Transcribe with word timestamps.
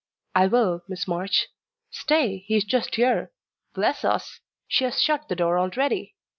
"I 0.33 0.47
will, 0.47 0.81
Miss 0.87 1.07
March 1.07 1.49
stay, 1.91 2.39
he 2.47 2.55
is 2.57 2.63
just 2.63 2.95
here. 2.95 3.31
Bless 3.75 4.03
us! 4.03 4.39
she 4.67 4.83
has 4.85 4.99
shut 4.99 5.27
the 5.27 5.35
door 5.35 5.59
already. 5.59 6.15